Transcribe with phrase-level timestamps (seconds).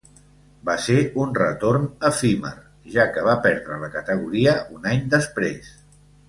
[0.67, 2.53] Va ser un retorn efímer,
[2.97, 5.71] ja que va perdre la categoria un any després.